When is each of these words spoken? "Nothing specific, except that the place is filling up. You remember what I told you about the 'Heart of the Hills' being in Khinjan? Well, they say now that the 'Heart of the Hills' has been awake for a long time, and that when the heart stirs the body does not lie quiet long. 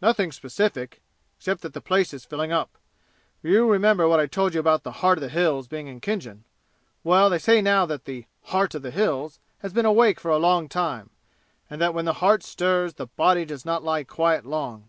"Nothing 0.00 0.32
specific, 0.32 1.02
except 1.36 1.60
that 1.60 1.74
the 1.74 1.82
place 1.82 2.14
is 2.14 2.24
filling 2.24 2.50
up. 2.50 2.78
You 3.42 3.70
remember 3.70 4.08
what 4.08 4.18
I 4.18 4.24
told 4.26 4.54
you 4.54 4.60
about 4.60 4.84
the 4.84 4.90
'Heart 5.04 5.18
of 5.18 5.22
the 5.24 5.28
Hills' 5.28 5.68
being 5.68 5.86
in 5.86 6.00
Khinjan? 6.00 6.44
Well, 7.04 7.28
they 7.28 7.38
say 7.38 7.60
now 7.60 7.84
that 7.84 8.06
the 8.06 8.24
'Heart 8.44 8.74
of 8.76 8.80
the 8.80 8.90
Hills' 8.90 9.38
has 9.58 9.74
been 9.74 9.84
awake 9.84 10.18
for 10.18 10.30
a 10.30 10.38
long 10.38 10.70
time, 10.70 11.10
and 11.68 11.78
that 11.78 11.92
when 11.92 12.06
the 12.06 12.14
heart 12.24 12.42
stirs 12.42 12.94
the 12.94 13.08
body 13.08 13.44
does 13.44 13.66
not 13.66 13.84
lie 13.84 14.02
quiet 14.02 14.46
long. 14.46 14.88